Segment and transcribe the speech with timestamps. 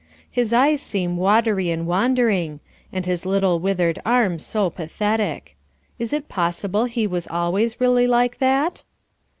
[0.31, 2.59] His eyes seem watery and wandering,
[2.91, 5.55] and his little withered arm so pathetic.
[5.99, 8.81] Is it possible he was always really like that?